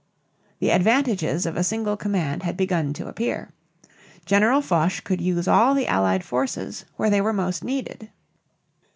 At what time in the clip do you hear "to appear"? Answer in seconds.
2.93-3.53